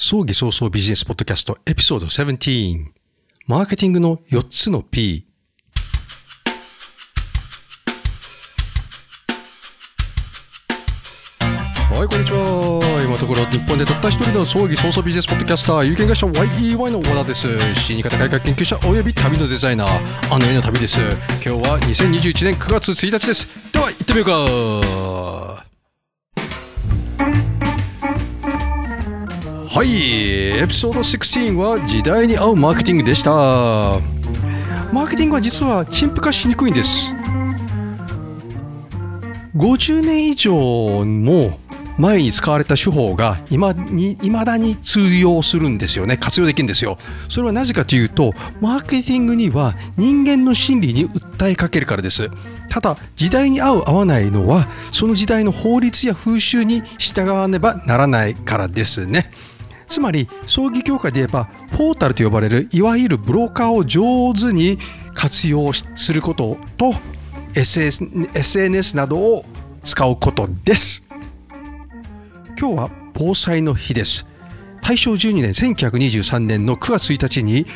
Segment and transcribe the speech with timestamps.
[0.00, 2.86] 葬儀早々ビジネスポッドキャストエピソード17
[3.48, 5.26] マーケティングの4つの P
[11.40, 13.02] はい、こんにちは。
[13.02, 17.48] 今のところ日本でたった一人の葬儀早々ビジネスポッドキャスター、有限会社 YEY の和田です。
[17.74, 21.00] 死に方改革研究者および旅のデザイナー、あの世の旅です。
[21.00, 21.10] 今
[21.40, 23.48] 日は2021年9月1日です。
[23.72, 25.57] では、行ってみようか。
[29.78, 33.30] はい、エピソード16は時代に合うマーケティングでした。
[34.92, 37.14] マーケティングは実は陳腐化しにくいんです。
[39.54, 40.52] 50年以上
[41.04, 41.60] も
[41.96, 46.16] 前に使われた手法が今に未だに通用するんですよね。
[46.16, 46.98] 活用できるんですよ。
[47.28, 52.28] それはなぜかというとマーケティングには人間の心理に訴えかけるからです。
[52.68, 59.30] ただ時代に合う合わないのはその時代の法律や風習に従わねばならないからですね。
[59.88, 64.78] つまり葬儀業界で言えばポータルと呼ばれるいわゆるブローカーを上手に
[65.14, 66.92] 活用することと
[67.54, 69.44] SNS などを
[69.82, 71.04] 使うことです。
[72.58, 74.26] 今日は防災の日です。
[74.82, 77.66] 大正12年1923年の9月1日に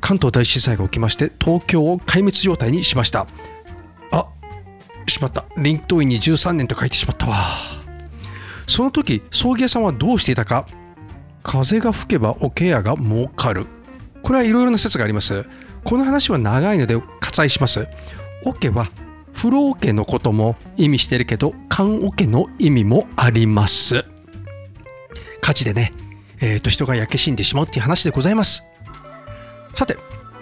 [0.00, 3.26] 関東大震災が起きまして東京を壊滅状態にしました。
[4.12, 4.26] あ
[5.08, 5.44] しまった。
[5.56, 7.36] 臨島院に13年と書いてしまったわ。
[8.66, 10.66] その時葬儀屋さんはどうしていたか。
[11.42, 13.66] 風が吹けば桶屋が儲かる。
[14.22, 15.46] これはいろいろな説があります。
[15.84, 17.86] この話は長いので割愛します。
[18.44, 18.88] 桶は
[19.32, 24.04] 風呂桶のことも意味してるけど棺桶の意味もあります。
[25.40, 25.92] 火事でね、
[26.40, 28.64] えー、と人が焼け死んでしまうっていう話でございます。
[29.74, 29.96] さて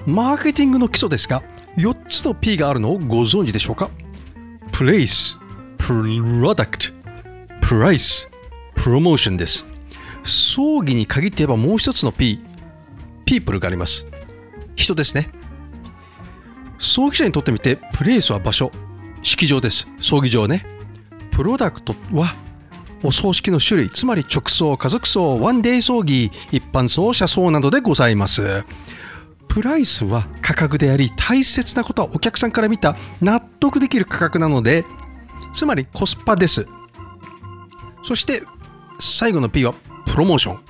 [0.06, 1.42] マーケティングの基礎ですが
[1.76, 3.90] 4つの P があるのをご存知でしょうか
[4.72, 5.38] ？Place
[5.78, 7.03] Product
[7.64, 8.28] Price
[8.76, 9.64] Promotion です。
[10.22, 12.38] 葬儀に限って言えばもう一つの P
[13.24, 14.06] People があります。
[14.76, 15.30] 人ですね。
[16.78, 18.70] 葬儀者にとってみてプレイスは場所
[19.22, 19.88] 式場です。
[19.98, 20.66] 葬儀場ね。
[21.30, 22.34] プロダクトは
[23.02, 28.62] お葬式の種類つまり直葬家族葬ワンデイ葬儀一般葬車葬などでございます。
[29.48, 34.84] プライスは価格であり大切なことはお客さんから見た納得できる価格なので
[35.54, 36.68] つまりコスパです。
[38.04, 38.42] そして
[39.00, 39.74] 最後の P は
[40.06, 40.60] プロモーション。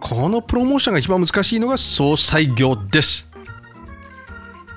[0.00, 3.28] このプロモーションが一番難しいのが総裁業です。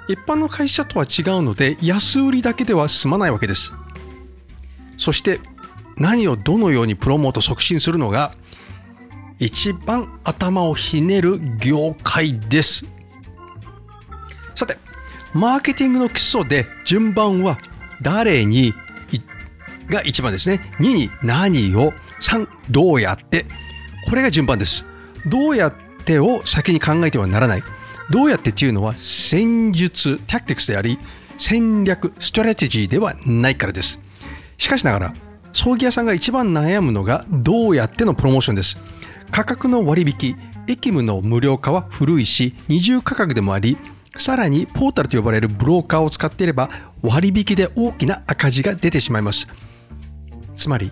[0.09, 3.74] 一般の会社とは違うので安売りだけでは済まないわけです。
[4.97, 5.40] そして
[5.96, 8.34] 何をどのようにプロモート促進するのが
[9.40, 12.86] 一番頭をひねる業界です。
[14.56, 14.78] さて
[15.34, 17.59] マーケティングの基礎で順番は
[18.02, 18.74] 誰に
[19.89, 23.45] が一番ですね2に何を3どうやって
[24.09, 24.85] これが順番です
[25.25, 25.73] どうやっ
[26.05, 27.63] てを先に考えてはならない
[28.09, 30.99] どうやってっていうのは戦術、タクティクスであり、
[31.38, 33.99] 戦略、ストラテジーではないからです。
[34.57, 35.13] しかしながら、
[35.53, 38.79] 葬儀屋さんが一番悩むのがどうやってのプロモーションです。
[39.31, 43.77] 価格の割引、駅務の無料化は古いし、二重価格でもあり、
[44.15, 46.69] さらにポータルと呼ばれるブローカーを使っていれば
[47.01, 49.47] 割引で大きな赤字が出てしまいます。
[50.56, 50.91] つまり、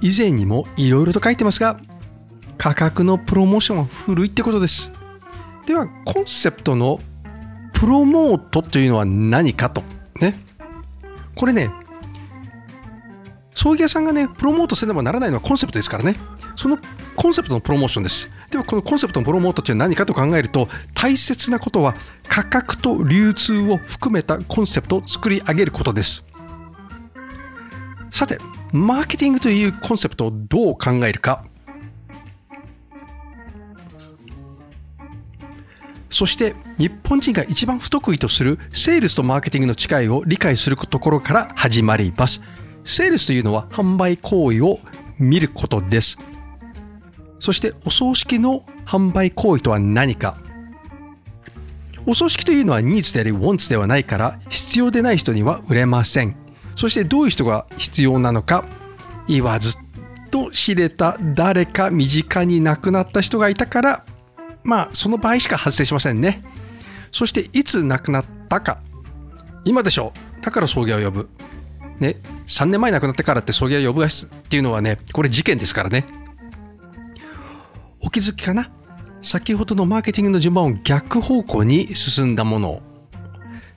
[0.00, 1.80] 以前にもいろいろと書いてますが、
[2.58, 4.92] 価格のプロモーションは古いってことです。
[5.66, 7.00] ではコンセプトの
[7.72, 9.82] プロモートというのは何かと。
[10.20, 10.38] ね。
[11.34, 11.70] これね
[13.54, 16.16] 葬儀屋さんがねプロモートせねばならないのはコンセプトですからね。
[16.56, 16.78] その
[17.16, 18.30] コンセプトのプロモーションです。
[18.50, 21.94] ではこのコンセプトのプロモートというのは何かと考えると大切なことは
[22.28, 26.24] 価格と流通を含めたコンセプトを作り上げることです。
[28.12, 28.38] さて
[28.72, 31.44] マーケティングというコンセプトをどう考えるか
[36.10, 42.42] そして日本人が一番不得意とするセールスとマーケティングの違いを理解するところから始まります。
[42.84, 44.78] セールスというのは販売行為を
[45.18, 46.18] 見ることです。
[47.38, 50.36] そしてお葬式の販売行為とは何か。
[52.04, 56.41] お葬式というのはニーズであり、ウォンツではないから必要でない人には売れません。
[56.76, 58.64] そしてどういう人が必要なのか
[59.28, 59.76] 言わず
[60.30, 64.04] と知れた誰か身近に亡くなった人がいたから
[64.64, 66.42] まあその場合しか発生しませんね。
[67.10, 68.80] そしていつ亡くなったか。
[69.64, 70.42] 今でしょう。
[70.44, 71.28] だから葬儀を呼ぶ。
[71.98, 72.16] ね。
[72.46, 74.08] 3年前亡くなってからって葬儀を呼ぶっ
[74.48, 76.06] ていうのはねこれ事件ですからね。
[78.00, 78.70] お気づきかな。
[79.20, 82.82] 先ほどのマーケティングの順番を逆方向に進んだもの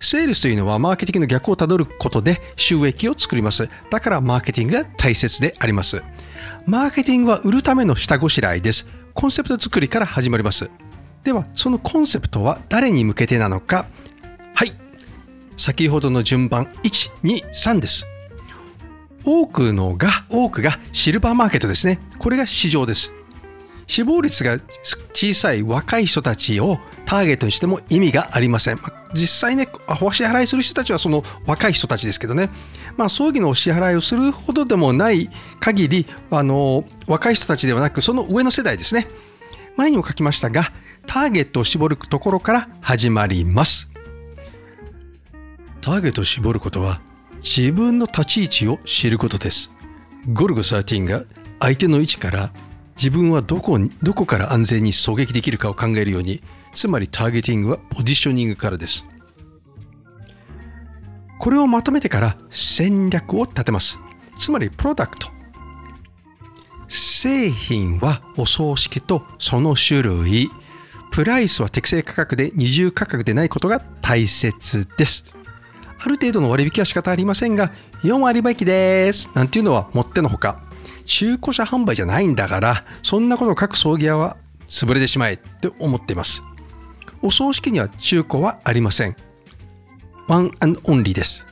[0.06, 3.70] セールスというのはマーケティングの逆をたどることで収益を作ります。
[3.90, 6.04] だからマーケティングが大切であります。
[6.66, 8.88] マーケティングは売るための下ごしらえです。
[9.14, 10.70] コンセプト作りから始まります。
[11.24, 13.88] では、そのコンセプトは誰に向けてなのか。
[14.54, 14.74] はい。
[15.58, 18.06] 先ほどの順番、1、2、3です。
[19.24, 22.00] 多くのが、多くがシルバーマーケットですね。
[22.20, 23.12] これが市場です。
[23.88, 24.60] 死亡率が
[25.14, 28.80] 小さい若い人たちをターゲットにしても意味がありません。
[29.14, 29.70] 実際ね、
[30.02, 32.50] お支払いする人たちはその若い人たちですけどね、
[32.98, 35.30] まあ、葬儀のお支払いをするほどでもない
[35.60, 39.08] 限り、あの若い人たちではなく、その上の世代ですね。
[39.78, 40.72] 前にも書きましたが、
[41.06, 43.90] ターゲットを絞るところから始まります。
[45.82, 47.02] ターゲットを絞ることは、
[47.42, 49.70] 自分の立ち位置を知ることです。
[50.34, 51.24] ゴルゴ13が
[51.60, 52.52] 相手の位置から
[52.96, 56.42] 自分はどこにどこから安全に狙撃できるかを考えるように
[56.74, 59.06] つまりターゲティングはポジショニングからです。
[61.40, 64.00] これをまとめてから戦略を立てます。
[64.36, 65.30] つまりプロダクト。
[66.88, 70.50] 製品はお葬式とその種類。
[71.12, 75.24] プライスは適正価格で二重価格でないことが大切です。
[75.98, 77.72] ある程度の割引は仕方ありませんが
[78.04, 79.30] 4割引きです。
[79.34, 80.65] なんていうのはもってのほか。
[81.06, 84.38] 中古車販売じゃないんだから、そんなことを各葬儀屋は
[84.68, 86.44] 潰れてしまえって思っています。
[87.22, 89.16] お葬式には中古はありません。
[90.28, 91.46] ワンアンオンリーです。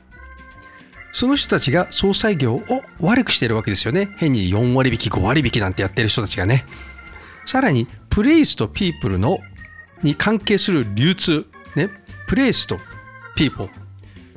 [1.12, 2.62] その人たちが総裁業を
[3.00, 4.14] 悪くしてるわけですよね。
[4.16, 6.66] 変に4割引き、5割引きなんてやってる人たちがね。
[7.46, 9.38] さらに、プレイスとピープルの
[10.02, 11.46] に関係する流通、
[11.76, 11.88] ね、
[12.26, 12.78] プレイスと
[13.36, 13.70] ピーポー、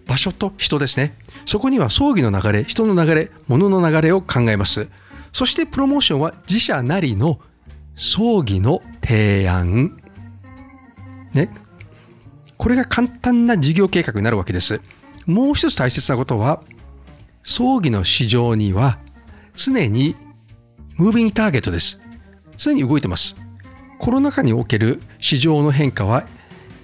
[0.07, 1.17] 場所と人ですね。
[1.45, 4.87] そこには葬儀の流れ、人の流れ、物の流れを考えます。
[5.37, 7.39] そしてプロモーションは自社なりの
[7.93, 10.01] 葬儀の提案。
[11.31, 11.51] ね。
[12.57, 14.81] これが簡単な事業計画になるわけです。
[15.27, 16.63] もう一つ大切なことは、
[17.43, 18.97] 葬儀の市場には
[19.53, 20.15] 常に
[20.95, 22.01] ムービングターゲットです。
[22.55, 23.35] 常に動いてます。
[23.99, 26.25] コロナ禍における市場の変化は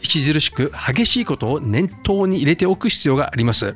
[0.03, 3.75] 著しく激しいことを念頭に入れておく必要があります。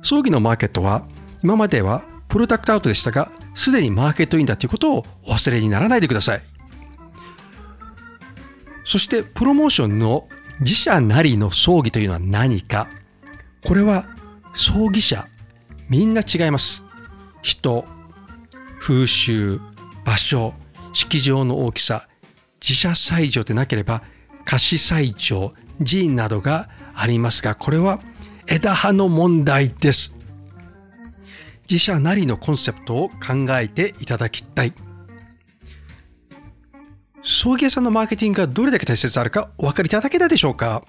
[0.00, 1.06] 葬儀のマーケットは
[1.42, 6.42] 今まではプロダクトアウトでしたが、すでにマーケットインだということをお忘れにならないでください。
[8.84, 10.28] そしてプロモーションの
[10.60, 12.86] 自社なりの葬儀というのは何か。
[13.64, 14.06] これは
[14.54, 15.26] 葬儀者、
[15.88, 16.84] みんな違います。
[17.42, 17.84] 人、
[18.78, 19.58] 風習、
[20.04, 20.54] 場所、
[20.92, 22.08] 式場の大きさ、
[22.60, 24.02] 自社祭場でなければ
[24.44, 25.54] 貸し祭場、
[25.84, 28.00] 寺院などがありますが、これは
[28.46, 30.15] 枝葉の問題です。
[31.68, 34.72] 自社なりのコンセプトを考えていただきたい。
[37.22, 40.84] 葬儀屋さんのマーケティングがどれだけ大切であるかお分かりいただけたでしょうか？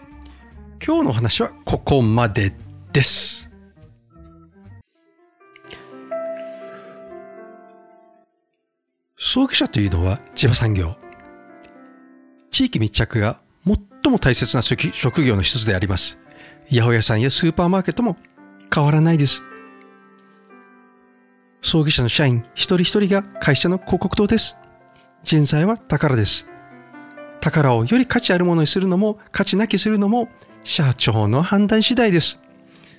[0.85, 2.53] 今日のお話はここまで
[2.94, 3.50] です。
[9.18, 10.95] 葬儀者というのは地場産業。
[12.51, 16.19] 地域密着が最も大切な職業の一つであります。
[16.69, 18.15] 八百屋さんやスーパーマーケットも
[18.74, 19.41] 変わらないです。
[21.68, 24.56] 葬儀社の社員一人一人が会社の広告塔です。
[25.25, 26.48] 人材は宝です。
[27.42, 30.30] 宝をより価値あるものにするのも価値なきするのも
[30.64, 32.42] 社長の判断次第です。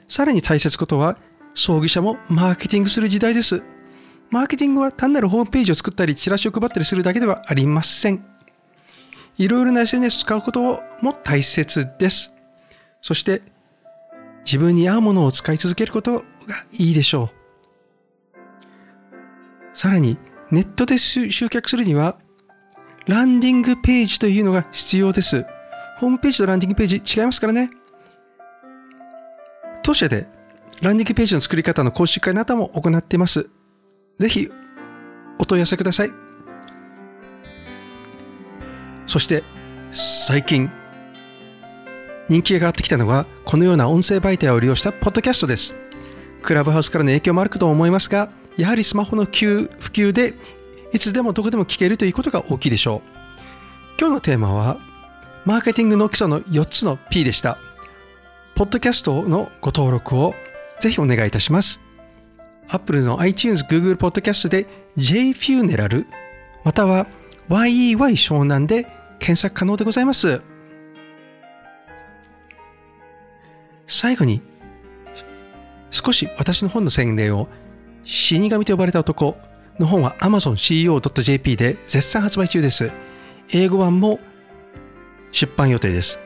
[0.06, 1.16] さらに大切ことは
[1.54, 3.62] 葬儀社もマーケティングする時代です。
[4.28, 8.22] マーケティングは単なるホームページを作ったりチラシを配ったりするだけではありません。
[9.38, 12.34] いろいろな SNS 使うことも大切です。
[13.00, 13.40] そして
[14.44, 16.24] 自分に合うものを使い続けることが
[16.72, 17.37] いいでしょう。
[19.78, 20.18] さらに、
[20.50, 22.18] ネットで集客するには、
[23.06, 25.46] ランディングページというのが必要です。
[25.98, 27.70] ホームページとランディングページ違いますからね。
[29.84, 30.26] 当社で
[30.82, 33.48] ランディングページの作り方の講習会なども行っています。
[34.18, 34.48] ぜひ、
[35.38, 36.10] お問い合わせください。
[39.06, 39.44] そして、
[39.92, 40.72] 最近、
[42.28, 45.72] 人気が上がってきたのは、このような音声媒体を利用したポッドキャストです。
[46.42, 48.28] クラブハウスからの影響もあるかと思いますが、
[48.58, 50.34] やはりスマホの普及で
[50.92, 53.00] いつでもどこでも聞けるということが大きいでしょう。
[54.00, 54.78] 今日のテーマは、
[55.44, 57.58] マーケティングの基礎の4つの P でした。
[58.56, 60.34] ポッドキャストのご登録を
[60.80, 61.80] ぜひお願いいたします。
[62.68, 66.04] Apple の iTunes、Google Podcast で JFuneral
[66.64, 67.06] または
[67.48, 68.86] YEY 湘南で
[69.20, 70.42] 検索可能でございます。
[73.86, 74.42] 最後に
[75.90, 77.48] 少し私の本の宣伝を
[78.10, 79.36] 死神と呼ばれた男
[79.78, 82.90] の本は AmazonCEO.jp で絶賛発売中です。
[83.52, 84.18] 英語版も
[85.30, 86.18] 出版予定です。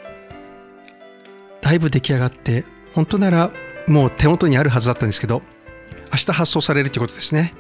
[1.61, 3.51] だいぶ出来上がって、本当なら
[3.89, 5.43] もう手元にあるはずだったんですけど、
[6.13, 7.53] 明日発送されるということですね。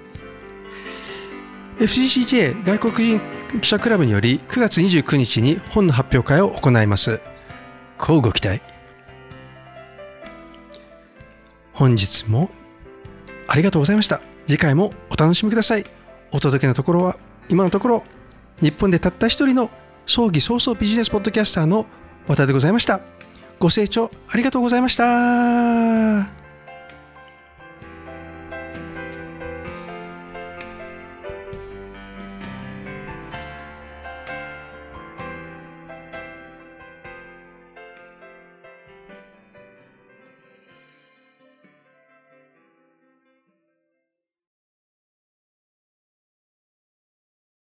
[1.80, 3.20] FCCJ 外国人
[3.60, 7.20] 記者クラブにより9月29日に本の発表会を行います
[7.98, 8.60] 乞うご期待
[11.72, 12.50] 本日も
[13.46, 14.20] ありがとうございました。
[14.46, 15.84] 次回もお楽しみください。
[16.30, 17.16] お届けのところは
[17.48, 18.04] 今のところ
[18.60, 19.70] 日本でたった一人の
[20.06, 21.86] 葬儀早々ビジネスポッドキャスターの
[22.26, 23.00] 和田でございました。
[23.58, 26.41] ご清聴ありがとうございました。